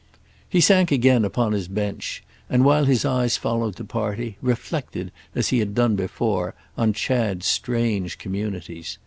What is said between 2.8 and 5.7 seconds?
his eyes followed the party, reflected, as he